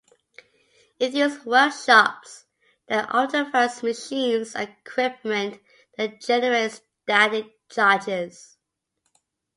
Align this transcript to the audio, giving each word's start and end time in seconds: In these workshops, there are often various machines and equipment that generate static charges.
In 0.99 1.13
these 1.13 1.45
workshops, 1.45 2.45
there 2.87 3.01
are 3.01 3.25
often 3.25 3.51
various 3.51 3.83
machines 3.83 4.55
and 4.55 4.67
equipment 4.83 5.61
that 5.95 6.19
generate 6.21 6.81
static 7.03 7.51
charges. 7.69 8.57